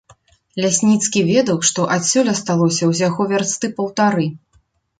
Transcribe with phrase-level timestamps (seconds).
[0.63, 4.27] Лясніцкі ведаў, што адсюль асталося ўсяго вярсты паўтары.